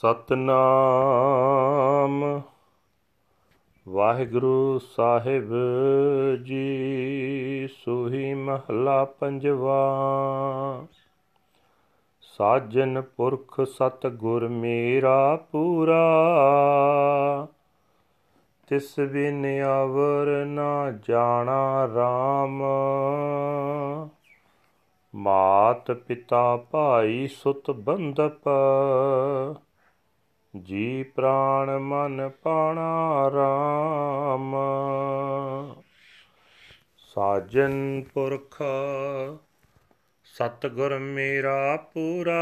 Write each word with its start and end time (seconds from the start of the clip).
ਸਤਨਾਮ। 0.00 2.42
ਵਾਹਿਗੁਰੂ 3.88 4.78
ਸਾਹਿਬ 4.78 5.52
ਜੀ, 6.44 7.68
ਸੋਹੀ 7.84 8.34
ਮਹਲਾ 8.34 9.04
ਪੰਜਵਾ। 9.04 10.06
ਸਾਜਨ 12.20 13.02
ਪੁਰਖ 13.02 13.60
ਸਤ 13.60 14.06
ਗੁਰ 14.06 14.48
ਮੇਰਾ 14.48 15.44
ਪੂਰਾ। 15.52 16.26
ਤਿਸ 18.66 19.00
ਬਿਨ 19.00 19.62
ਅਵਰ 19.62 20.46
ਨਾ 20.46 20.98
ਜਾਣਾ 21.08 21.84
RAM 21.84 22.64
ਮਾਤ 25.14 25.92
ਪਿਤਾ 25.92 26.56
ਭਾਈ 26.56 27.26
ਸੁਤ 27.26 27.70
ਬੰਦਪ 27.70 28.48
ਜੀ 30.54 31.02
ਪ੍ਰਾਣ 31.02 31.78
ਮਨ 31.78 32.30
ਪਾਣਾ 32.42 33.28
RAM 33.28 34.54
ਸਾਜਨ 36.98 38.04
ਪੁਰਖ, 38.14 38.62
ਸਤਗੁਰ 40.24 40.98
ਮੇਰਾ 40.98 41.76
ਪੂਰਾ। 41.76 42.40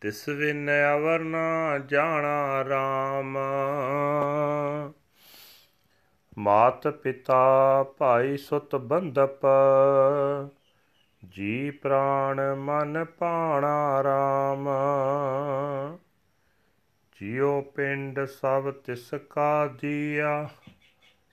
ਤਿਸ 0.00 0.28
ਵਿਨ 0.28 0.70
ਅਵਰ 0.70 1.18
ਨਾ 1.20 1.78
ਜਾਣਾ 1.78 2.62
RAM 2.62 3.38
ਮਾਤ 6.38 6.88
ਪਿਤਾ 6.88 7.82
ਭਾਈ 7.98 8.36
ਸੁਤ 8.36 8.76
ਬੰਦਪ 8.76 9.46
ਜੀ 11.24 11.70
ਪ੍ਰਾਣ 11.70 12.54
ਮਨ 12.54 13.04
ਪਾਣਾ 13.04 14.00
RAM 14.00 14.68
ਜਿਉ 17.20 17.60
ਪਿੰਡ 17.60 18.24
ਸਭ 18.24 18.70
ਤਿਸ 18.70 19.14
ਕਾ 19.30 19.66
ਦੀਆ, 19.66 20.48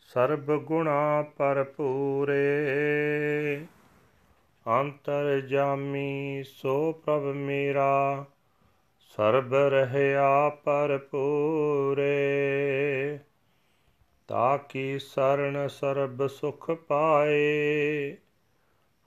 ਸਰਬ 0.02 0.58
ਗੁਣਾ 0.58 1.22
ਭਰਪੂਰੇ। 1.38 2.36
ਅੰਤਰ 4.68 5.42
ਜਾਮੀ 5.42 6.44
ਸੋ 6.44 6.92
ਪ੍ਰਭ 6.92 7.24
ਮੇਰਾ, 7.24 8.26
ਸਰਬ 9.00 9.56
ਰਹਿਆ 9.56 10.50
ਭਰਪੂਰੇ। 10.50 12.16
ਤਾਕੀ 14.28 15.00
ਸਰਣ 15.00 15.68
ਸਰਬ 15.68 16.28
ਸੁਖ 16.28 16.72
ਪਾਏ 16.72 18.18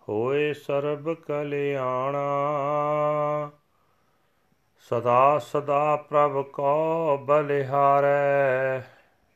ਹੋਏ 0.09 0.53
ਸਰਬ 0.55 1.15
ਕਲਿਆਣਾ। 1.15 2.23
ਸਦਾ 4.79 5.39
ਸਦਾ 5.39 5.97
ਪ੍ਰਭ 5.97 6.43
ਕੋ 6.43 7.19
ਬਲਿਹਾਰੈ 7.19 8.81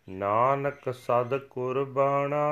ਨਾਨਕ 0.09 0.95
ਸਦ 0.95 1.39
ਕੁਰਬਾਨਾ। 1.39 2.47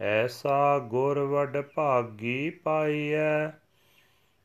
ਐਸਾ 0.00 0.78
ਗੁਰ 0.78 1.18
ਵਡ 1.18 1.60
ਭਾਗੀ 1.60 2.50
ਪਾਈਐ, 2.50 3.48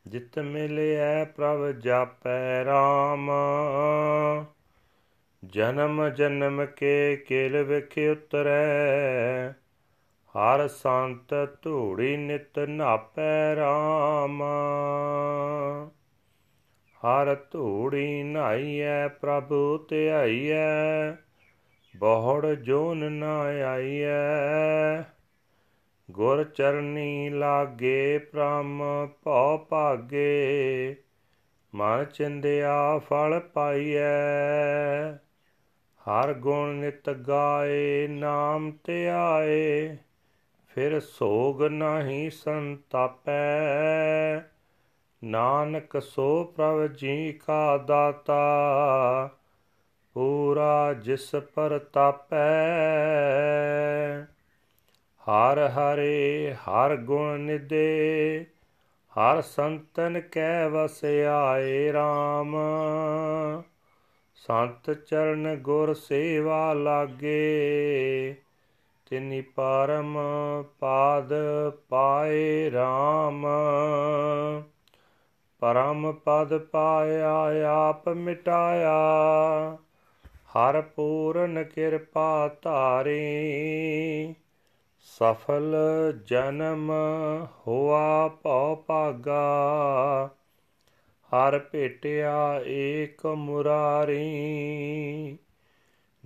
ਜਿਤ 0.08 0.40
ਮਿਲਿਐ 0.40 1.26
ਪ੍ਰਭ 1.26 1.72
ਜਾਪੈ 1.72 2.64
RAM 2.64 3.32
ਜਨਮ 5.46 6.10
ਜਨਮ 6.10 6.66
ਕੇ 6.66 7.16
ਕਿਲ 7.18 7.64
ਵਿਖ 7.64 7.98
ਉਤਰੈ 8.12 9.54
ਹਰ 10.38 10.68
ਸੰਤ 10.68 11.34
ਧੂੜੀ 11.62 12.18
ਨਿਤ 12.18 12.60
ਨਾਪੈ 12.60 13.56
RAM 13.56 14.44
ਹਰ 17.08 17.36
ਧੂੜੀ 17.52 18.24
ਨਾਈਐ 18.24 19.08
ਪ੍ਰਭੂ 19.08 19.78
ਧਿਆਈਐ, 19.90 21.12
ਬਹੁੜ 21.98 22.46
ਜੋਨ 22.48 23.12
ਨਾ 23.12 23.40
ਆਈਐ। 23.42 25.02
ਗੁਰ 26.12 26.44
ਚਰਨੀ 26.44 27.30
ਲਾਗੇ 27.30 28.18
ਪ੍ਰਮ 28.18 28.84
ਭਉ 29.24 29.58
ਭਾਗੇ, 29.58 30.96
ਮਨ 31.76 32.06
ਚਿੰਦਿਆ 32.06 32.98
ਫਲ 32.98 33.40
ਪਾਈਐ। 33.40 34.12
ਹਰ 36.08 36.34
ਗੁਣ 36.34 36.68
ਨਿਤ 36.70 37.10
ਗਾਏ 37.10 38.08
ਨਾਮ 38.08 38.72
ਧਿਆਏ 38.84 39.98
ਫਿਰ 40.78 41.00
ਸੋਗ 41.00 41.64
ਨਹੀਂ 41.64 42.32
ਸੰਤਾਪੈ। 42.32 43.32
ਨਾਨਕ 45.24 46.02
ਸੋ 46.02 46.44
ਪ੍ਰਭ 46.44 46.88
ਜੀ 46.88 47.34
ਕਾ 47.34 47.78
ਦਾਤਾ, 47.78 48.40
ਪੂਰਾ 50.14 50.94
ਜਿਸ 50.94 51.36
ਪਰ 51.36 51.80
ਤਾਪੈ। 51.80 52.58
ਹਰ 55.30 55.68
ਹਰੇ, 55.68 56.54
ਹਰ 56.54 56.96
ਗੁਣ 56.96 57.40
ਨਿਦੇ 57.40 58.46
ਹਰ 59.12 59.42
ਸੰਤਨ 59.42 60.20
ਕੈ 60.20 60.70
ਵਸ 60.70 61.06
ਆਏ 61.46 61.92
RAM 61.92 62.56
ਸੰਤ 64.36 64.92
ਚਰਨ 64.92 65.56
ਗੁਰ 65.56 65.94
ਸੇਵਾ 65.94 66.74
ਲਾਗੇ 66.74 68.36
ਤਿਨੀ 69.10 69.42
ਪਰਮ 69.42 70.18
ਪਾਦ 70.80 71.34
ਪਾਏ 71.90 72.72
RAM 72.74 73.48
ਪਰਮ 75.60 76.12
ਪਦ 76.12 76.58
ਪਾਇਆ, 76.58 77.48
ਆਪ 77.70 78.10
ਮਿਟਾਇਆ। 78.10 78.98
ਹਰ 80.26 80.82
ਪੂਰਨ 80.82 81.64
ਕਿਰਪਾ 81.64 82.56
ਧਾਰੀ। 82.62 83.56
ਸਫਲ 85.00 85.76
ਜਨਮ 86.26 86.92
ਹੋਆ 87.68 88.28
ਭਉ 88.28 88.76
ਭਾਗਾ। 88.76 89.50
ਹਰ 91.28 91.60
ਭੇਟਿਆ 91.60 92.62
ਏਕ 92.66 93.26
ਮੁਰਾਰੀ। 93.26 94.48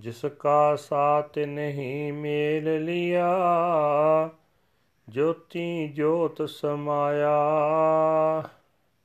ਜਿਸ 0.01 0.25
ਕਾ 0.25 0.75
ਸਾਥ 0.75 1.37
ਨਹੀਂ 1.37 2.13
ਮੇਲ 2.13 2.85
ਲਿਆ, 2.85 3.29
ਜੋਤੀ 5.09 5.87
ਜੋਤ 5.87 6.49
ਸਮਾਇਆ। 6.49 7.39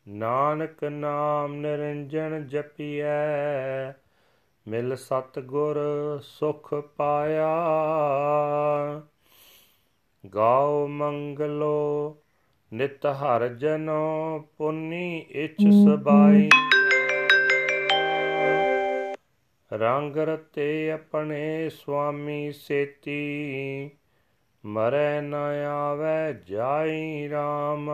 ਨਾਨਕ 0.08 0.84
ਨਾਮ 0.84 1.54
ਨਿਰੰਜਨ 1.54 2.46
ਜਪੀਐ, 2.46 3.90
ਮਿਲ 4.68 4.96
ਸਤ 4.96 5.38
ਗੁਰ 5.38 5.78
ਸੁਖ 6.22 6.74
ਪਾਇਆ। 6.74 7.56
ਗਾਉ 10.34 10.86
ਮੰਗਲੋ, 10.86 12.16
ਨਿਤ 12.72 13.06
ਹਰ 13.06 13.48
ਜਨੋ, 13.48 14.44
ਪੁੰਨੀ 14.58 15.26
ਇਚ 15.30 15.62
ਸਬਾਈ। 15.84 16.48
ਰੰਗ 19.72 20.16
ਰਤੇ 20.16 20.90
ਆਪਣੇ 20.90 21.68
ਸੁਆਮੀ 21.68 22.52
ਸੇਤੀ, 22.52 23.90
ਮਰੈ 24.64 25.20
ਨ 25.20 25.34
ਆਵੈ 25.68 26.32
ਜਾਈ 26.32 27.28
RAM 27.28 27.90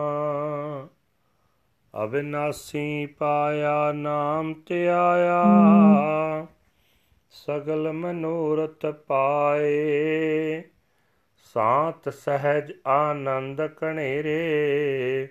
ਅਬਿਨਾਸੀ 2.03 3.05
ਪਾਇਆ 3.05 3.91
ਨਾਮ 3.91 4.53
ਧਿਆਇਆ, 4.53 5.43
ਸਗਲ 7.29 7.91
ਮਨੋਰਥ 7.91 8.85
ਪਾਏ। 8.85 10.63
ਸਾਤ 11.53 12.09
ਸਹਿਜ 12.09 12.73
ਆਨੰਦ 12.87 13.67
ਕਣੇਰੇ 13.67 15.27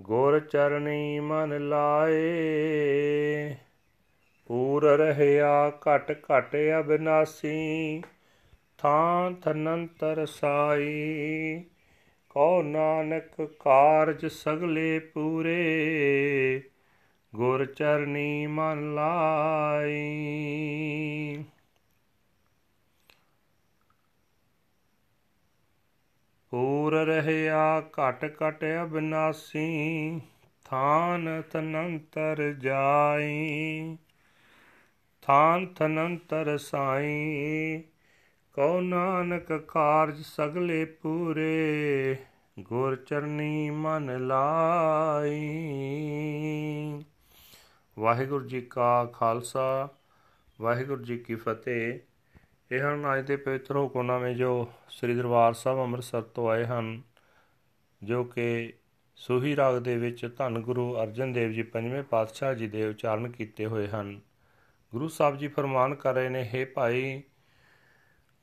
ਗੁਰ 0.00 0.40
ਚਰਣੀ 0.40 1.20
ਮਨ 1.20 1.68
ਲਾਏ। 1.68 3.54
ਪੂਰ 4.50 4.84
ਰਹਿਆ 4.84 5.72
ਘਟ 5.80 6.24
ਘਟ 6.24 6.56
ਅਬਿਨਾਸੀ, 6.80 8.02
ਥਾਂ 8.78 9.30
ਥਨੰਤਰ 9.30 10.26
ਸਾਈ। 10.26 11.64
ਕਉ 12.30 12.62
ਨਾਨਕ 12.62 13.42
ਕਾਰਜ 13.42 14.26
ਸਗਲੇ 14.26 14.98
ਪੂਰੇ, 14.98 16.62
ਗੁਰ 17.34 17.64
ਚਰਣੀ 17.64 18.46
ਮਨ 18.46 18.94
ਲਾਈ। 18.94 19.98
ਪੂਰ 26.50 26.94
ਰਹਿਆ 26.94 27.80
ਘਟ 27.80 28.36
ਘਟ 28.42 28.64
ਅਬਨਾਸੀ, 28.82 30.20
ਥਾਨ 30.64 31.42
ਤਨੰਤਰ 31.52 32.52
ਜਾਈ। 32.52 33.96
ਥਾਨ 35.30 35.66
ਤਨੰਤਰ 35.66 36.58
ਸਾਈ, 36.58 37.82
ਕਉ 38.52 38.80
ਨਾਨਕ 38.80 39.52
ਕਾਰਜ 39.52 40.22
ਸਗਲੇ 40.22 40.84
ਪੂਰੇ, 40.84 42.16
ਗੁਰ 42.58 42.96
ਚਰਨੀ 42.96 43.70
ਮਨ 43.70 44.26
ਲਾਈ। 44.26 45.40
ਵਾਹਿਗੁਰੂ 47.98 48.44
ਜੀ 48.44 48.60
ਕਾ 48.60 49.04
ਖਾਲਸਾ, 49.04 49.88
ਵਾਹਿਗੁਰੂ 50.60 51.02
ਜੀ 51.02 51.18
ਕੀ 51.18 51.34
ਫਤਿਹ। 51.34 51.98
ਇਹ 52.72 52.80
ਹਨ 52.80 53.18
ਅੱਜ 53.18 53.26
ਦੇ 53.26 53.36
ਪਵਿੱਤਰ 53.36 53.76
ਹੁਕਮਨਾਮੇ 53.76 54.34
ਜੋ 54.34 54.68
ਸ੍ਰੀ 54.88 55.14
ਦਰਬਾਰ 55.14 55.52
ਸਾਹਿਬ 55.52 55.78
ਅੰਮ੍ਰਿਤਸਰ 55.78 56.22
ਤੋਂ 56.22 56.50
ਆਏ 56.50 56.64
ਹਨ, 56.64 57.02
ਜੋ 58.02 58.24
ਕਿ 58.24 58.72
ਸੋਹੀ 59.16 59.56
ਰਾਗ 59.56 59.78
ਦੇ 59.78 59.96
ਵਿੱਚ 59.96 60.30
ਧੰਨ 60.36 60.58
ਗੁਰੂ 60.58 61.02
ਅਰਜਨ 61.02 61.32
ਦੇਵ 61.32 61.52
ਜੀ 61.52 61.62
ਪੰਜਵੇਂ 61.62 62.02
ਪਾਤਸ਼ਾਹ 62.02 62.54
ਜੀ 62.54 62.68
ਦੇ 62.68 62.88
ਉਚਾਰਨ 62.88 63.30
ਕੀਤੇ 63.30 63.66
ਹੋਏ 63.66 63.88
ਹਨ। 63.88 64.20
ਗੁਰੂ 64.92 65.08
ਸਾਹਿਬ 65.08 65.36
ਜੀ 65.38 65.48
ਫਰਮਾਨ 65.48 65.94
ਕਰ 65.94 66.14
ਰਹੇ 66.14 66.28
ਨੇ 66.28 66.50
हे 66.54 66.66
ਭਾਈ, 66.74 67.22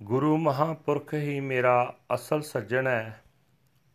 ਗੁਰੂ 0.04 0.38
ਮਹਾਪੁਰਖ 0.38 1.14
ਹੀ 1.14 1.40
ਮੇਰਾ 1.40 1.98
ਅਸਲ 2.16 2.42
ਸੱਜਣ 2.42 2.88
ਹੈ। 2.88 3.24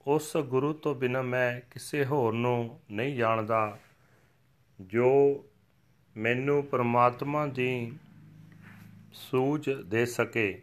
ਉਸ 0.06 0.36
ਗੁਰੂ 0.36 0.72
ਤੋਂ 0.72 0.94
ਬਿਨਾਂ 0.94 1.22
ਮੈਂ 1.22 1.60
ਕਿਸੇ 1.70 2.04
ਹੋਰ 2.04 2.32
ਨੂੰ 2.32 2.80
ਨਹੀਂ 2.90 3.16
ਜਾਣਦਾ, 3.16 3.78
ਜੋ 4.80 5.44
ਮੈਨੂੰ 6.16 6.62
ਪਰਮਾਤਮਾ 6.64 7.46
ਦੀ 7.46 7.92
ਸੂਝ 9.12 9.70
ਦੇ 9.70 10.06
ਸਕੇ। 10.06 10.62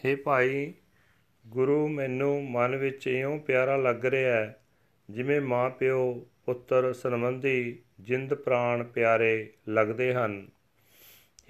हे 0.00 0.16
ਭਾਈ, 0.24 0.74
ਗੁਰੂ 1.46 1.88
ਮੈਨੂੰ 1.88 2.50
ਮਨ 2.50 2.76
ਵਿੱਚ 2.76 3.06
ਇਉਂ 3.06 3.38
ਪਿਆਰਾ 3.38 3.76
ਲੱਗ 3.76 4.04
ਰਿਹਾ 4.06 4.36
ਹੈ, 4.36 4.60
ਜਿਵੇਂ 5.10 5.40
ਮਾਂ 5.40 5.70
ਪਿਓ 5.70 6.26
ਪੁੱਤਰ 6.46 6.92
ਸੰਬੰਧੀ 6.92 7.82
ਜਿੰਦ 8.00 8.34
ਪ੍ਰਾਣ 8.34 8.84
ਪਿਆਰੇ 8.84 9.52
ਲੱਗਦੇ 9.68 10.14
ਹਨ। 10.14 10.46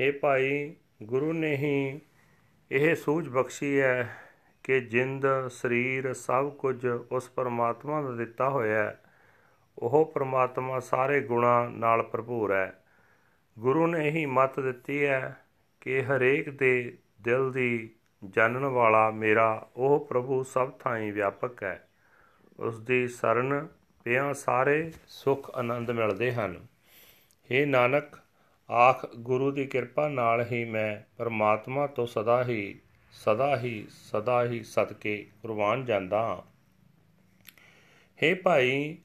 हे 0.00 0.14
ਭਾਈ, 0.20 0.74
ਗੁਰੂ 1.02 1.32
ਨੇ 1.32 1.56
ਹੀ 1.56 2.00
ਇਹ 2.70 2.94
ਸੂਝ 2.94 3.28
ਬਖਸ਼ੀ 3.28 3.80
ਹੈ 3.80 4.16
ਕਿ 4.62 4.80
ਜਿੰਦ, 4.80 5.26
ਸਰੀਰ 5.50 6.14
ਸਭ 6.14 6.50
ਕੁਝ 6.50 6.86
ਉਸ 6.86 7.28
ਪਰਮਾਤਮਾ 7.28 8.02
ਦਾ 8.02 8.10
ਦਿੱਤਾ 8.10 8.48
ਹੋਇਆ 8.48 8.82
ਹੈ। 8.82 9.04
ਉਹ 9.78 10.12
ਪਰਮਾਤਮਾ 10.14 10.80
ਸਾਰੇ 10.80 11.20
ਗੁਣਾਂ 11.20 11.70
ਨਾਲ 11.70 12.02
ਭਰਪੂਰ 12.02 12.52
ਹੈ। 12.52 12.84
ਗੁਰੂ 13.58 13.86
ਨੇ 13.86 14.10
ਹੀ 14.10 14.26
ਮਤ 14.26 14.60
ਦਿੱਤੀ 14.60 15.04
ਹੈ 15.04 15.36
ਕਿ 15.80 16.02
ਹਰੇਕ 16.02 16.50
ਦੇ 16.50 16.98
ਦਿਲ 17.22 17.52
ਦੀ 17.52 17.90
ਜਾਣਨ 18.28 18.64
ਵਾਲਾ 18.64 19.10
ਮੇਰਾ 19.10 19.68
ਉਹ 19.76 20.06
ਪ੍ਰਭੂ 20.06 20.42
ਸਭ 20.42 20.70
ਥਾਈਂ 20.70 21.12
ਵਿਆਪਕ 21.12 21.62
ਹੈ। 21.62 21.88
ਉਸ 22.58 22.80
ਦੀ 22.80 23.08
ਸਰਨ 23.08 23.68
ਪਿਆ 24.04 24.32
ਸਾਰੇ 24.32 24.92
ਸੁਖ 25.06 25.50
ਆਨੰਦ 25.54 25.90
ਮਿਲਦੇ 25.90 26.32
ਹਨ। 26.32 26.66
हे 27.50 27.66
ਨਾਨਕ 27.66 28.04
ਆਖ 28.70 29.06
ਗੁਰੂ 29.16 29.50
ਦੀ 29.50 29.66
ਕਿਰਪਾ 29.66 30.08
ਨਾਲ 30.08 30.46
ਹੀ 30.52 30.64
ਮੈਂ 30.64 31.00
ਪਰਮਾਤਮਾ 31.18 31.86
ਤੋਂ 31.86 32.06
ਸਦਾ 32.06 32.44
ਹੀ 32.44 32.80
ਸਦਾ 33.12 33.58
ਹੀ 33.58 33.86
ਸਦਾ 33.90 34.44
ਹੀ 34.44 34.62
ਸਦਕੇ 34.62 35.26
ਕੁਰਬਾਨ 35.42 35.84
ਜਾਂਦਾ 35.84 36.22
ਹਾਂ। 36.22 36.42
हे 38.22 38.36
ਭਾਈ, 38.42 38.98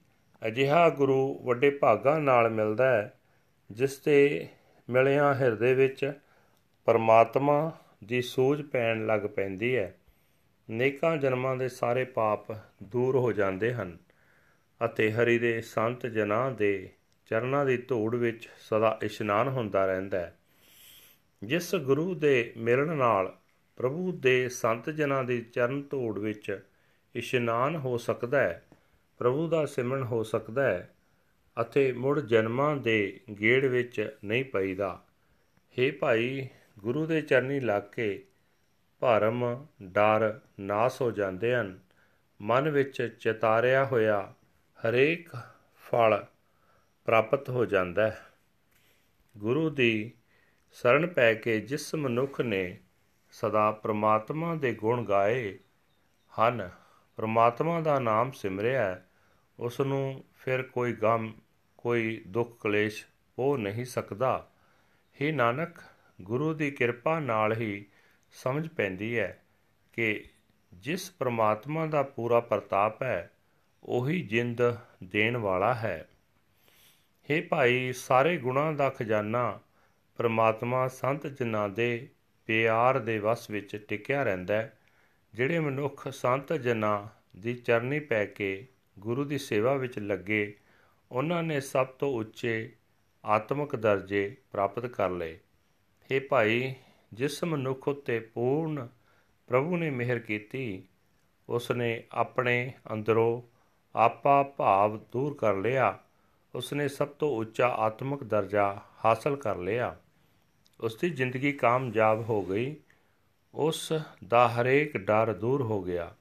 ਅਜਿਹਾ 0.47 0.89
ਗੁਰੂ 0.89 1.39
ਵੱਡੇ 1.43 1.69
ਭਾਗਾਂ 1.69 2.19
ਨਾਲ 2.19 2.49
ਮਿਲਦਾ 2.49 2.91
ਹੈ, 2.91 3.19
ਜਿਸ 3.71 3.97
ਤੇ 3.97 4.47
ਮਿਲਿਆ 4.89 5.33
ਹਿਰਦੇ 5.33 5.73
ਵਿੱਚ 5.73 6.13
ਪਰਮਾਤਮਾ 6.85 7.71
ਦੀ 8.03 8.21
ਸੂਝ 8.21 8.61
ਪੈਣ 8.61 9.05
ਲੱਗ 9.05 9.21
ਪੈਂਦੀ 9.21 9.75
ਹੈ। 9.75 9.95
ਨੇਕਾਂ 10.69 11.17
ਜਨਮਾਂ 11.17 11.55
ਦੇ 11.55 11.69
ਸਾਰੇ 11.69 12.03
ਪਾਪ 12.03 12.51
ਦੂਰ 12.83 13.15
ਹੋ 13.15 13.31
ਜਾਂਦੇ 13.31 13.73
ਹਨ 13.73 13.97
ਅਤੇ 14.85 15.11
ਹਰੀ 15.11 15.39
ਦੇ 15.39 15.61
ਸੰਤ 15.61 16.07
ਜਨਾਂ 16.07 16.51
ਦੇ 16.51 16.89
ਚਰਨਾਂ 17.33 17.65
ਦੀ 17.65 17.77
ਧੂੜ 17.77 18.15
ਵਿੱਚ 18.15 18.49
ਸਦਾ 18.59 18.99
ਇਸ਼ਨਾਨ 19.01 19.47
ਹੁੰਦਾ 19.47 19.85
ਰਹਿੰਦਾ 19.85 20.19
ਹੈ। 20.19 20.37
ਜਿਸ 21.43 21.75
ਗੁਰੂ 21.75 22.15
ਦੇ 22.15 22.53
ਮਿਲਣ 22.57 22.97
ਨਾਲ 22.97 23.37
ਪ੍ਰਭੂ 23.75 24.11
ਦੇ 24.11 24.49
ਸੰਤ 24.49 24.89
ਜਨਾਂ 24.89 25.23
ਦੀ 25.23 25.41
ਚਰਨ 25.41 25.83
ਧੂੜ 25.89 26.19
ਵਿੱਚ 26.19 26.65
ਇਸ਼ਨਾਨ 27.15 27.75
ਹੋ 27.75 27.97
ਸਕਦਾ 27.97 28.39
ਹੈ, 28.39 28.63
ਪ੍ਰਭੂ 29.17 29.47
ਦਾ 29.47 29.65
ਸਿਮਰਨ 29.65 30.03
ਹੋ 30.03 30.23
ਸਕਦਾ 30.23 30.63
ਹੈ 30.63 30.95
ਅਤੇ 31.61 31.91
ਮੁੜ 31.91 32.19
ਜਨਮਾਂ 32.19 32.77
ਦੇ 32.77 33.19
ਗੇੜ 33.39 33.65
ਵਿੱਚ 33.65 34.17
ਨਹੀਂ 34.25 34.45
ਪਈਦਾ। 34.45 35.03
हे 35.77 35.93
ਭਾਈ, 35.99 36.47
ਗੁਰੂ 36.79 37.05
ਦੇ 37.05 37.21
ਚਰਨੀ 37.21 37.59
ਲੱਗ 37.59 37.83
ਕੇ 37.83 38.25
ਭਰਮ 38.99 39.65
ਡਰ 39.83 40.39
ਨਾਸ 40.59 41.01
ਹੋ 41.01 41.11
ਜਾਂਦੇ 41.11 41.55
ਹਨ। 41.55 41.79
ਮਨ 42.41 42.69
ਵਿੱਚ 42.69 43.17
ਚਿਤਾਰਿਆ 43.19 43.85
ਹੋਇਆ 43.85 44.33
ਹਰੇਕ 44.79 45.29
ਫਲ 45.81 46.25
ਪ੍ਰਾਪਤ 47.05 47.49
ਹੋ 47.49 47.65
ਜਾਂਦਾ 47.65 48.09
ਹੈ। 48.09 48.25
ਗੁਰੂ 49.37 49.69
ਦੀ 49.69 50.11
ਸ਼ਰਨ 50.71 51.07
ਪੈ 51.07 51.33
ਕੇ 51.33 51.59
ਜਿਸ 51.59 51.95
ਮਨੁੱਖ 51.95 52.41
ਨੇ 52.41 52.79
ਸਦਾ 53.31 53.71
ਪ੍ਰਮਾਤਮਾ 53.71 54.55
ਦੇ 54.55 54.73
ਗੁਣ 54.73 55.05
ਗਾਏ 55.05 55.59
ਹਨ, 56.33 56.69
ਪ੍ਰਮਾਤਮਾ 57.15 57.81
ਦਾ 57.81 57.99
ਨਾਮ 57.99 58.31
ਸਿਮਰਿਆ 58.31 59.01
ਉਸ 59.59 59.81
ਨੂੰ 59.81 60.23
ਫਿਰ 60.33 60.63
ਕੋਈ 60.63 60.93
ਗਮ, 60.93 61.33
ਕੋਈ 61.77 62.23
ਦੁੱਖ 62.27 62.59
ਕਲੇਸ਼ 62.59 63.05
ਹੋ 63.39 63.57
ਨਹੀਂ 63.57 63.85
ਸਕਦਾ। 63.85 64.51
हे 65.21 65.35
ਨਾਨਕ, 65.35 65.69
ਗੁਰੂ 66.21 66.53
ਦੀ 66.53 66.71
ਕਿਰਪਾ 66.71 67.19
ਨਾਲ 67.19 67.53
ਹੀ 67.53 67.85
ਸਮਝ 68.31 68.67
ਪੈਂਦੀ 68.67 69.19
ਹੈ 69.19 69.43
ਕਿ 69.93 70.23
ਜਿਸ 70.73 71.11
ਪ੍ਰਮਾਤਮਾ 71.11 71.85
ਦਾ 71.85 72.03
ਪੂਰਾ 72.03 72.39
ਪ੍ਰਤਾਪ 72.39 73.03
ਹੈ, 73.03 73.31
ਉਹੀ 73.83 74.21
ਜਿੰਦ 74.21 74.61
ਦੇਣ 75.03 75.37
ਵਾਲਾ 75.37 75.73
ਹੈ। 75.73 76.09
हे 77.31 77.47
ਭਾਈ, 77.49 77.93
ਸਾਰੇ 77.93 78.37
ਗੁਣਾਂ 78.37 78.73
ਦਾ 78.73 78.89
ਖਜ਼ਾਨਾ 78.89 79.59
ਪ੍ਰਮਾਤਮਾ 80.17 80.87
ਸੰਤ 80.87 81.27
ਜਨਾਂ 81.27 81.69
ਦੇ 81.69 82.07
ਪਿਆਰ 82.45 82.99
ਦੇ 82.99 83.19
ਵਸ 83.19 83.49
ਵਿੱਚ 83.49 83.75
ਟਿਕਿਆ 83.75 84.23
ਰਹਿੰਦਾ 84.23 84.53
ਹੈ, 84.53 84.77
ਜਿਹੜੇ 85.33 85.59
ਮਨੁੱਖ 85.59 86.07
ਸੰਤ 86.07 86.53
ਜਨਾਂ 86.53 87.07
ਦੀ 87.39 87.53
ਚਰਨੀ 87.53 87.99
ਪੈ 87.99 88.25
ਕੇ 88.25 88.67
ਗੁਰੂ 88.99 89.23
ਦੀ 89.23 89.37
ਸੇਵਾ 89.37 89.75
ਵਿੱਚ 89.75 89.99
ਲੱਗੇ, 89.99 90.57
ਉਹਨਾਂ 91.11 91.43
ਨੇ 91.43 91.61
ਸਭ 91.61 91.87
ਤੋਂ 91.87 92.19
ਉੱਚੇ 92.19 92.71
ਆਤਮਿਕ 93.25 93.75
ਦਰਜੇ 93.75 94.35
ਪ੍ਰਾਪਤ 94.51 94.85
ਕਰ 94.85 95.09
ਲਏ। 95.09 95.39
हे 96.11 96.21
ਭਾਈ, 96.29 96.75
ਜਿਸ 97.13 97.43
ਮਨੁੱਖ 97.43 97.87
ਉਤੇ 97.87 98.19
ਪੂਰਨ 98.19 98.87
ਪ੍ਰਭੂ 99.47 99.77
ਨੇ 99.77 99.89
ਮਿਹਰ 99.89 100.19
ਕੀਤੀ 100.19 100.83
ਉਸ 101.49 101.71
ਨੇ 101.71 102.03
ਆਪਣੇ 102.11 102.73
ਅੰਦਰੋਂ 102.93 103.41
ਆਪਾ 103.95 104.43
ਭਾਵ 104.43 104.97
ਦੂਰ 105.11 105.33
ਕਰ 105.33 105.55
ਲਿਆ। 105.55 105.99
ਉਸ 106.55 106.73
ਨੇ 106.73 106.87
ਸਭ 106.87 107.07
ਤੋਂ 107.07 107.37
ਉੱਚਾ 107.37 107.67
ਆਤਮਿਕ 107.67 108.23
ਦਰਜਾ 108.23 108.81
ਹਾਸਲ 109.05 109.35
ਕਰ 109.35 109.57
ਲਿਆ। 109.57 109.97
ਉਸ 110.81 110.95
ਦੀ 110.95 111.09
ਜ਼ਿੰਦਗੀ 111.09 111.53
ਕਾਮਯਾਬ 111.53 112.29
ਹੋ 112.29 112.41
ਗਈ। 112.41 112.75
ਉਸ 113.53 113.93
ਦਾ 114.27 114.49
ਹਰੇਕ 114.49 114.97
ਡਰ 114.97 115.33
ਦੂਰ 115.33 115.61
ਹੋ 115.61 115.81
ਗਿਆ। 115.81 116.15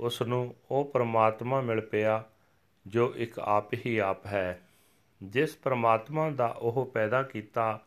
ਉਸ 0.00 0.22
ਨੂੰ 0.22 0.54
ਉਹ 0.70 0.84
ਪ੍ਰਮਾਤਮਾ 0.84 1.60
ਮਿਲ 1.60 1.80
ਪਿਆ 1.80 2.24
ਜੋ 2.86 3.14
ਇੱਕ 3.16 3.38
ਆਪ 3.38 3.74
ਹੀ 3.74 3.98
ਆਪ 3.98 4.26
ਹੈ। 4.26 4.60
ਜਿਸ 5.22 5.56
ਪ੍ਰਮਾਤਮਾ 5.56 6.30
ਦਾ 6.30 6.46
ਉਹ 6.46 6.90
ਪੈਦਾ 6.94 7.22
ਕੀਤਾ 7.22 7.80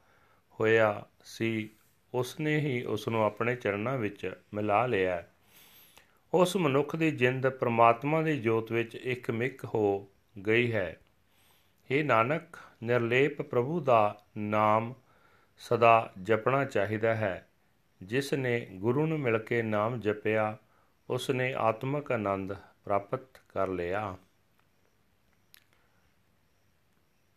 ਹੋਇਆ 0.59 1.05
ਸੀ 1.23 1.69
ਉਸ 2.13 2.39
ਨੇ 2.39 2.57
ਹੀ 2.59 2.83
ਉਸ 2.83 3.07
ਨੂੰ 3.07 3.23
ਆਪਣੇ 3.23 3.55
ਚਰਨਾਂ 3.55 3.97
ਵਿੱਚ 3.97 4.41
ਮਿਲਾ 4.53 4.87
ਲਿਆ। 4.87 5.23
ਉਸ 6.33 6.57
ਮਨੁੱਖ 6.57 6.95
ਦੀ 6.95 7.11
ਜਿੰਦ 7.11 7.49
ਪ੍ਰਮਾਤਮਾ 7.49 8.21
ਦੀ 8.21 8.39
ਜੋਤ 8.39 8.71
ਵਿੱਚ 8.71 8.95
ਇੱਕ 8.95 9.31
ਮਿਕ 9.31 9.65
ਹੋ 9.65 10.07
ਗਈ 10.47 10.73
ਹੈ। 10.73 10.97
ਇਹ 11.91 12.05
ਨਾਨਕ, 12.05 12.43
ਨਿਰਲੇਪ 12.83 13.41
ਪ੍ਰਭੂ 13.41 13.79
ਦਾ 13.79 14.23
ਨਾਮ 14.37 14.93
ਸਦਾ 15.57 16.13
ਜਪਣਾ 16.23 16.65
ਚਾਹੀਦਾ 16.65 17.15
ਹੈ। 17.15 17.49
ਜਿਸ 18.03 18.33
ਨੇ 18.33 18.67
ਗੁਰੂ 18.71 19.05
ਨੂੰ 19.05 19.19
ਮਿਲ 19.19 19.37
ਕੇ 19.37 19.61
ਨਾਮ 19.61 19.99
ਜਪਿਆ, 19.99 20.57
ਉਸ 21.09 21.29
ਨੇ 21.29 21.53
ਆਤਮਿਕ 21.57 22.11
ਆਨੰਦ 22.11 22.53
ਪ੍ਰਾਪਤ 22.53 23.37
ਕਰ 23.49 23.67
ਲਿਆ। 23.67 24.17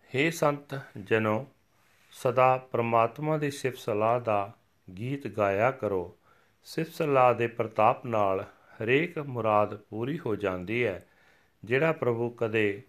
हे 0.06 0.32
ਸੰਤ 0.32 0.80
ਜਨੋ, 1.04 1.46
ਸਦਾ 2.10 2.56
ਪ੍ਰਮਾਤਮਾ 2.56 3.38
ਦੀ 3.38 3.50
ਸਿਫਤ 3.50 3.78
ਸਲਾਹ 3.78 4.20
ਦਾ 4.20 4.52
ਗੀਤ 4.98 5.26
ਗਾਇਆ 5.26 5.70
ਕਰੋ। 5.70 6.18
ਸਿਫਤ 6.64 6.94
ਸਲਾਹ 6.94 7.34
ਦੇ 7.34 7.46
ਪ੍ਰਤਾਪ 7.46 8.06
ਨਾਲ 8.06 8.40
ਹਰੇਕ 8.40 9.18
ਮੁਰਾਦ 9.18 9.76
ਪੂਰੀ 9.76 10.18
ਹੋ 10.18 10.36
ਜਾਂਦੀ 10.36 10.84
ਹੈ, 10.84 11.06
ਜਿਹੜਾ 11.64 11.92
ਪ੍ਰਭੂ 11.92 12.30
ਕਦੇ 12.30 12.82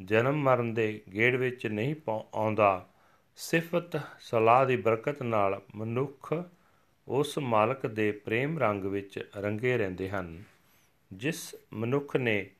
ਜਨਮ 0.00 0.36
ਮਰਨ 0.36 0.74
ਦੇ 0.74 1.02
ਗੇੜ 1.14 1.36
ਵਿੱਚ 1.36 1.66
ਨਹੀਂ 1.66 1.94
ਆਉਂਦਾ। 2.10 2.88
ਸਿਫਤ 3.36 4.00
ਸਲਾਹ 4.20 4.66
ਦੀ 4.66 4.76
ਬਰਕਤ 4.76 5.22
ਨਾਲ 5.22 5.62
ਮਨੁੱਖ 5.74 6.34
ਉਸ 7.08 7.38
ਮਾਲਕ 7.38 7.86
ਦੇ 7.86 8.12
ਪ੍ਰੇਮ 8.12 8.58
ਰੰਗ 8.58 8.84
ਵਿੱਚ 8.84 9.30
ਰੰਗੇ 9.36 9.76
ਰਹਿੰਦੇ 9.76 10.10
ਹਨ। 10.10 10.42
ਜਿਸ 11.12 11.54
ਮਨੁੱਖ 11.72 12.16
ਨੇ 12.16 12.50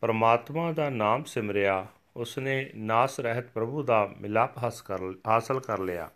ਪਰਮਾਤਮਾ 0.00 0.72
ਦਾ 0.72 0.90
ਨਾਮ 0.90 1.24
ਸਿਮਰਿਆ 1.24 1.86
ਉਸ 2.16 2.38
ਨੇ 2.38 2.70
ਨਾਸ 2.74 3.20
ਰਹਿਤ 3.20 3.50
ਪ੍ਰਭੂ 3.50 3.82
ਦਾ 3.82 4.14
ਮਿਲਾਪ 4.20 4.58
ਹਾਸਲ 5.28 5.60
ਕਰ 5.60 5.78
ਲਿਆ। 5.78 6.10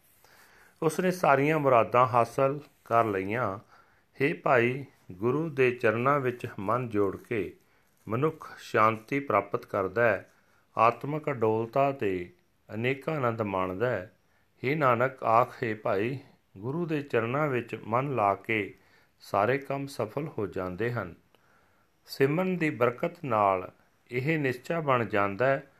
ਉਸ 0.83 1.01
ਨੇ 1.01 1.11
ਸਾਰੀਆਂ 1.11 1.59
ਮੁਰਾਦਾਂ 1.59 2.07
ਹਾਸਲ 2.07 2.61
ਕਰ 2.85 3.05
ਲਈਆਂ। 3.05 3.59
हे 4.21 4.37
ਭਾਈ, 4.43 4.85
ਗੁਰੂ 5.13 5.49
ਦੇ 5.49 5.71
ਚਰਨਾਂ 5.71 6.21
ਵਿੱਚ 6.21 6.47
ਮਨ 6.59 6.89
ਜੋੜ 6.89 7.17
ਕੇ 7.17 7.57
ਮਨੁੱਖ 8.09 8.51
ਸ਼ਾਂਤੀ 8.59 9.21
ਪ੍ਰਾਪਤ 9.21 9.67
ਕਰਦਾ 9.67 10.09
ਹੈ। 10.09 10.32
ਆਤਮਿਕ 10.79 11.31
ਅਡੋਲਤਾ 11.31 11.93
ਤੇ 11.93 12.33
ਅਨੇਕਾਂ 12.75 13.17
ਆਨੰਦ 13.17 13.43
ਮਾਣਦਾ 13.43 13.91
ਹੈ। 13.91 14.17
हे 14.65 14.79
ਨਾਨਕ, 14.79 15.23
ਆਖੇ 15.25 15.75
ਭਾਈ, 15.75 16.19
ਗੁਰੂ 16.59 16.87
ਦੇ 16.87 17.03
ਚਰਨਾਂ 17.03 17.49
ਵਿੱਚ 17.49 17.81
ਮਨ 17.87 18.15
ਲਾ 18.15 18.35
ਕੇ 18.35 18.75
ਸਾਰੇ 19.21 19.59
ਕੰਮ 19.59 19.87
ਸਫਲ 19.87 20.29
ਹੋ 20.39 20.47
ਜਾਂਦੇ 20.47 20.93
ਹਨ। 20.93 21.15
ਸਿਮਰਨ 22.07 22.57
ਦੀ 22.57 22.71
ਬਰਕਤ 22.71 23.25
ਨਾਲ 23.25 23.73
ਇਹ 24.11 24.39
ਨਿਸ਼ਚਾ 24.39 24.81
ਬਣ 24.81 25.05
ਜਾਂਦਾ 25.05 25.47
ਹੈ 25.47 25.73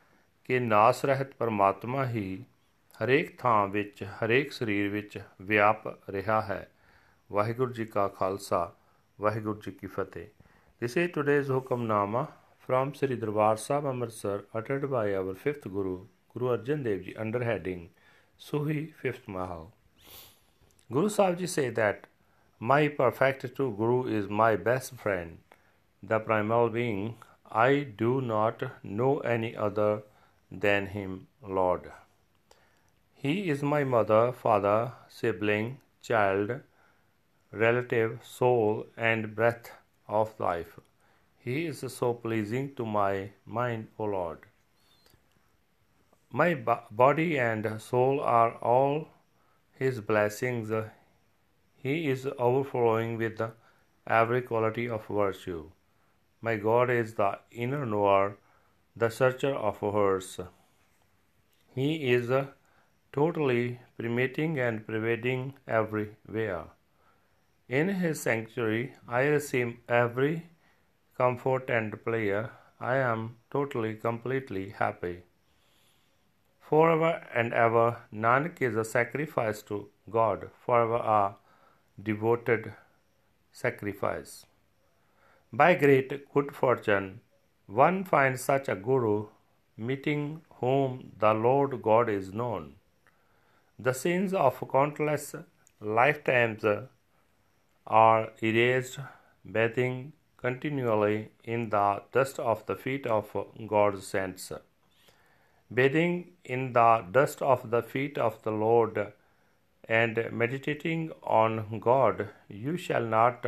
ਕਿ 0.43 0.59
ਨਾਸ 0.59 1.05
ਰਹਿਤ 1.05 1.33
ਪਰਮਾਤਮਾ 1.33 2.05
ਹੀ 2.05 2.43
ਹਰੇਕ 3.03 3.39
ਥਾਂ 3.39 3.67
ਵਿੱਚ, 3.67 4.03
ਹਰੇਕ 4.03 4.51
ਸਰੀਰ 4.51 4.89
ਵਿੱਚ 4.89 5.19
ਵਿਆਪ 5.41 6.09
ਰਿਹਾ 6.09 6.41
ਹੈ। 6.41 6.71
ਵਾਹਿਗੁਰੂ 7.31 7.73
ਜੀ 7.73 7.85
ਕਾ 7.85 8.07
ਖਾਲਸਾ, 8.07 8.73
ਵਾਹਿਗੁਰੂ 9.21 9.59
ਜੀ 9.59 9.71
ਕੀ 9.71 9.87
ਫਤਿਹ। 9.87 10.27
This 10.83 11.05
is 11.05 11.21
today's 11.21 11.53
Hukamnama 11.53 12.25
from 12.65 12.93
Sri 12.93 13.15
Darbar 13.17 13.57
Sahib 13.57 13.85
Amritsar 13.85 14.45
uttered 14.53 14.89
by 14.89 15.13
our 15.13 15.35
fifth 15.35 15.63
Guru, 15.63 16.05
Guru 16.33 16.57
Arjan 16.57 16.83
Dev 16.85 17.03
Ji 17.03 17.15
under 17.15 17.43
heading 17.43 17.89
Suhi 18.39 18.93
Fifth 18.93 19.27
Mahal. 19.27 19.73
Guru 20.89 21.09
Sahib 21.09 21.39
Ji 21.39 21.47
say 21.47 21.69
that 21.69 22.07
my 22.59 22.87
perfect 22.87 23.53
true 23.55 23.73
Guru 23.77 24.05
is 24.07 24.29
my 24.29 24.55
best 24.55 24.95
friend, 24.95 25.39
the 26.01 26.19
primal 26.19 26.69
being. 26.69 27.15
I 27.51 27.85
do 27.97 28.21
not 28.21 28.63
know 28.81 29.19
any 29.19 29.55
other 29.57 30.03
than 30.49 30.87
him, 30.87 31.27
Lord. 31.45 31.91
He 33.13 33.49
is 33.49 33.61
my 33.61 33.83
mother, 33.83 34.31
father, 34.31 34.93
sibling, 35.09 35.79
child, 36.01 36.61
relative, 37.51 38.19
soul, 38.23 38.87
and 38.95 39.35
breath 39.35 39.71
of 40.07 40.33
life. 40.39 40.79
He 41.43 41.65
is 41.65 41.83
so 41.93 42.13
pleasing 42.13 42.73
to 42.75 42.85
my 42.85 43.31
mind, 43.45 43.87
O 43.99 44.05
Lord. 44.05 44.45
My 46.31 46.53
body 46.55 47.37
and 47.37 47.81
soul 47.81 48.21
are 48.21 48.53
all 48.55 49.09
His 49.73 49.99
blessings. 49.99 50.71
He 51.75 52.07
is 52.09 52.25
overflowing 52.39 53.17
with 53.17 53.41
every 54.07 54.41
quality 54.41 54.87
of 54.87 55.05
virtue. 55.07 55.69
My 56.41 56.55
God 56.55 56.89
is 56.89 57.15
the 57.15 57.39
inner 57.51 57.85
knower, 57.85 58.37
the 58.95 59.09
searcher 59.09 59.53
of 59.53 59.79
hearts. 59.79 60.39
He 61.75 62.13
is 62.13 62.31
totally 63.11 63.81
permeating 63.97 64.59
and 64.59 64.87
pervading 64.87 65.55
everywhere. 65.67 66.65
In 67.67 67.89
his 67.89 68.21
sanctuary, 68.21 68.93
I 69.07 69.23
receive 69.23 69.77
every 69.89 70.47
comfort 71.17 71.69
and 71.69 72.03
pleasure. 72.03 72.51
I 72.79 72.95
am 72.97 73.37
totally, 73.51 73.95
completely 73.95 74.69
happy. 74.69 75.23
Forever 76.59 77.25
and 77.33 77.53
ever, 77.53 77.97
Nanak 78.13 78.61
is 78.61 78.75
a 78.75 78.83
sacrifice 78.83 79.61
to 79.63 79.89
God, 80.09 80.49
forever 80.65 80.95
a 80.95 81.35
devoted 82.01 82.73
sacrifice. 83.51 84.45
By 85.51 85.75
great 85.75 86.33
good 86.33 86.55
fortune, 86.55 87.21
one 87.67 88.03
finds 88.03 88.41
such 88.41 88.67
a 88.67 88.75
Guru, 88.75 89.27
meeting 89.77 90.41
whom 90.55 91.11
the 91.19 91.33
Lord 91.33 91.81
God 91.81 92.09
is 92.09 92.33
known. 92.33 92.75
The 93.77 93.93
sins 93.93 94.33
of 94.33 94.63
countless 94.71 95.35
lifetimes 95.79 96.65
are 97.85 98.29
erased, 98.41 98.99
bathing 99.49 100.13
continually 100.43 101.29
in 101.55 101.69
the 101.73 101.87
dust 102.11 102.39
of 102.39 102.65
the 102.69 102.75
feet 102.75 103.05
of 103.17 103.35
God's 103.73 104.05
saints. 104.05 104.51
Bathing 105.73 106.15
in 106.43 106.73
the 106.73 106.89
dust 107.17 107.41
of 107.41 107.69
the 107.71 107.81
feet 107.81 108.17
of 108.17 108.41
the 108.43 108.51
Lord 108.51 109.13
and 110.01 110.19
meditating 110.31 111.11
on 111.23 111.79
God, 111.79 112.29
you 112.49 112.75
shall 112.77 113.05
not 113.05 113.45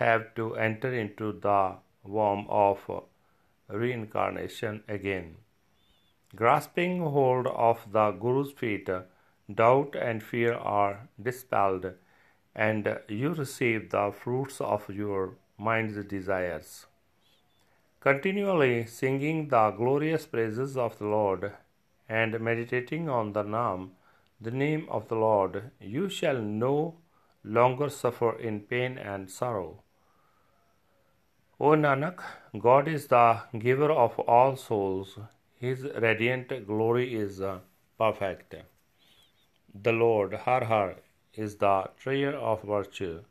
have 0.00 0.34
to 0.34 0.54
enter 0.56 0.92
into 0.92 1.32
the 1.32 1.74
womb 2.04 2.46
of 2.48 2.88
reincarnation 3.68 4.82
again. 4.88 5.36
Grasping 6.34 7.00
hold 7.00 7.46
of 7.46 7.86
the 7.92 8.10
Guru's 8.12 8.52
feet, 8.52 8.88
doubt 9.62 9.94
and 9.94 10.22
fear 10.22 10.54
are 10.54 11.08
dispelled 11.22 11.92
and 12.54 12.98
you 13.08 13.32
receive 13.34 13.90
the 13.90 14.10
fruits 14.18 14.60
of 14.60 14.88
your 14.88 15.34
mind's 15.58 16.04
desires. 16.04 16.86
Continually 18.00 18.86
singing 18.86 19.48
the 19.48 19.70
glorious 19.70 20.26
praises 20.26 20.76
of 20.76 20.98
the 20.98 21.06
Lord 21.06 21.52
and 22.08 22.38
meditating 22.40 23.08
on 23.08 23.32
the 23.32 23.42
Naam, 23.42 23.90
the 24.40 24.50
name 24.50 24.86
of 24.90 25.08
the 25.08 25.16
Lord, 25.16 25.70
you 25.80 26.08
shall 26.08 26.40
no 26.40 26.96
longer 27.42 27.88
suffer 27.88 28.38
in 28.38 28.60
pain 28.60 28.98
and 28.98 29.30
sorrow. 29.30 29.82
O 31.58 31.70
Nanak, 31.70 32.20
God 32.58 32.86
is 32.86 33.06
the 33.06 33.40
giver 33.58 33.90
of 33.90 34.18
all 34.20 34.56
souls. 34.56 35.18
His 35.58 35.84
radiant 35.84 36.66
glory 36.66 37.14
is 37.14 37.40
uh, 37.40 37.60
perfect. 37.98 38.54
The 39.74 39.92
Lord, 39.92 40.34
Har 40.34 40.64
Har, 40.64 40.96
is 41.32 41.56
the 41.56 41.88
treasure 41.98 42.36
of 42.36 42.62
virtue. 42.62 43.22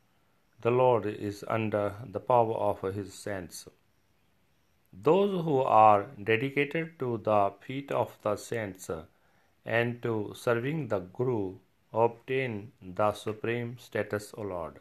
The 0.61 0.71
Lord 0.71 1.05
is 1.05 1.43
under 1.47 1.95
the 2.05 2.19
power 2.19 2.55
of 2.55 2.81
his 2.81 3.13
saints. 3.13 3.67
Those 4.93 5.43
who 5.43 5.59
are 5.59 6.07
dedicated 6.23 6.97
to 6.99 7.17
the 7.17 7.53
feet 7.61 7.91
of 7.91 8.17
the 8.21 8.35
saints 8.35 8.89
and 9.65 10.01
to 10.01 10.33
serving 10.35 10.87
the 10.87 10.99
Guru 10.99 11.57
obtain 11.93 12.71
the 12.81 13.11
supreme 13.13 13.77
status, 13.77 14.33
O 14.37 14.41
Lord. 14.41 14.79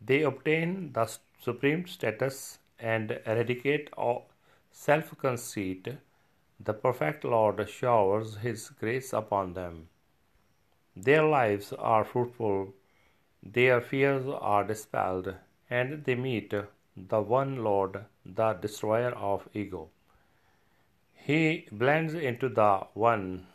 They 0.00 0.22
obtain 0.22 0.92
the 0.92 1.06
supreme 1.40 1.86
status 1.86 2.58
and 2.78 3.20
eradicate 3.26 3.90
self 4.70 5.16
conceit. 5.18 5.88
The 6.60 6.74
perfect 6.74 7.24
Lord 7.24 7.68
showers 7.68 8.36
His 8.36 8.70
grace 8.70 9.12
upon 9.12 9.54
them. 9.54 9.88
Their 10.96 11.24
lives 11.24 11.72
are 11.72 12.04
fruitful, 12.04 12.74
their 13.42 13.80
fears 13.80 14.26
are 14.26 14.64
dispelled, 14.64 15.34
and 15.70 16.04
they 16.04 16.14
meet 16.14 16.52
the 16.96 17.20
one 17.20 17.62
Lord, 17.62 18.04
the 18.24 18.52
destroyer 18.54 19.10
of 19.10 19.48
ego. 19.54 19.90
He 21.14 21.68
blends 21.70 22.14
into 22.14 22.48
the 22.48 22.86
one 22.94 23.46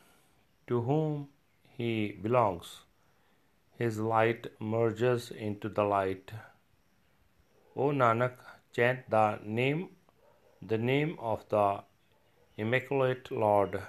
to 0.68 0.82
whom 0.82 1.30
he 1.68 2.12
belongs. 2.22 2.82
His 3.78 4.00
light 4.00 4.48
merges 4.60 5.32
into 5.32 5.70
the 5.70 5.84
light. 5.84 6.32
O 7.76 7.90
Nanak, 7.90 8.36
chant 8.72 9.10
the 9.10 9.40
name, 9.44 9.90
the 10.62 10.78
name 10.78 11.18
of 11.20 11.48
the 11.50 11.84
Immaculate 12.56 13.32
Lord, 13.32 13.82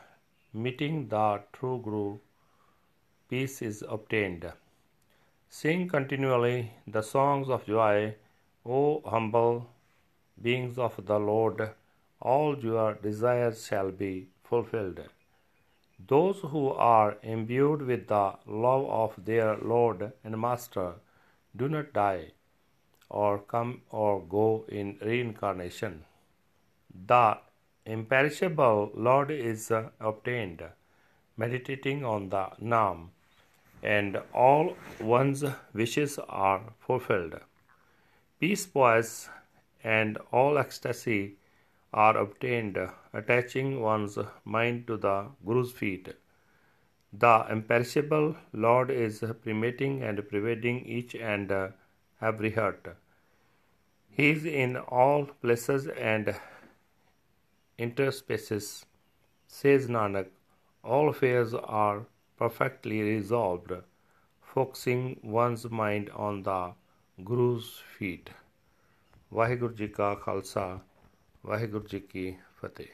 meeting 0.55 1.09
the 1.09 1.43
true 1.53 1.81
Guru 1.85 2.19
peace 3.29 3.61
is 3.61 3.85
obtained. 3.87 4.51
Sing 5.57 5.83
continually 5.89 6.73
the 6.85 7.01
songs 7.01 7.49
of 7.49 7.65
joy, 7.65 8.17
O 8.67 9.03
humble 9.07 9.69
beings 10.43 10.79
of 10.79 10.97
the 11.07 11.19
Lord, 11.21 11.61
all 12.21 12.59
your 12.59 12.95
desires 12.95 13.65
shall 13.65 13.93
be 13.93 14.31
fulfilled. 14.43 14.99
Those 16.09 16.41
who 16.41 16.71
are 16.71 17.19
imbued 17.23 17.83
with 17.83 18.09
the 18.09 18.35
love 18.47 18.87
of 19.03 19.25
their 19.25 19.57
Lord 19.59 20.13
and 20.25 20.41
Master 20.41 20.95
do 21.55 21.69
not 21.69 21.93
die 21.93 22.33
or 23.09 23.39
come 23.39 23.83
or 23.91 24.21
go 24.37 24.65
in 24.69 24.99
reincarnation. 25.01 26.05
The 27.07 27.39
imperishable 27.87 28.91
Lord 28.97 29.31
is 29.31 29.71
obtained 29.71 30.65
meditating 31.37 32.05
on 32.05 32.31
the 32.31 32.47
Naam 32.61 33.11
and 33.85 34.19
all 34.33 34.77
one's 34.99 35.45
wishes 35.73 36.19
are 36.29 36.63
fulfilled. 36.79 37.35
Peace, 38.41 38.67
poise, 38.67 39.29
and 39.83 40.19
all 40.33 40.59
ecstasy 40.59 41.37
are 41.93 42.17
obtained, 42.17 42.79
attaching 43.13 43.81
one's 43.81 44.19
mind 44.45 44.87
to 44.87 44.97
the 44.97 45.27
Guru's 45.47 45.73
feet. 45.73 46.09
The 47.13 47.47
imperishable 47.51 48.37
Lord 48.53 48.91
is 48.91 49.23
permeating 49.45 50.03
and 50.03 50.29
pervading 50.29 50.85
each 50.87 51.15
and 51.15 51.53
every 52.21 52.51
heart. 52.53 52.97
He 54.09 54.31
is 54.31 54.45
in 54.45 54.77
all 54.77 55.27
places 55.43 55.87
and 55.89 56.35
interspaces. 57.79 58.85
Says 59.47 59.87
Nanak, 59.87 60.29
all 60.83 61.09
affairs 61.11 61.55
are 61.55 62.07
perfectly 62.40 63.02
resolved, 63.02 63.74
focusing 64.48 65.20
one's 65.24 65.66
mind 65.72 66.10
on 66.28 66.44
the 66.44 66.74
Guru's 67.18 67.72
feet. 67.98 68.30
Waheguru 69.34 69.74
ji 69.74 69.88
ਕਾ 69.88 70.16
ਖਾਲਸਾ 70.16 70.80
ਵਾਹਿਗੁਰੂ 71.46 71.88
ਜੀ 71.88 72.00
ਕੀ 72.00 72.36
ਫਤਿਹ 72.58 72.88